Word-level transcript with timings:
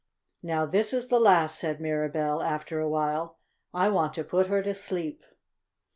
"Now 0.41 0.65
this 0.65 0.93
is 0.93 1.09
the 1.09 1.19
last," 1.19 1.59
said 1.59 1.79
Mirabell, 1.79 2.41
after 2.41 2.79
a 2.79 2.89
while. 2.89 3.37
"I 3.71 3.89
want 3.89 4.15
to 4.15 4.23
put 4.23 4.47
her 4.47 4.63
to 4.63 4.73
sleep." 4.73 5.23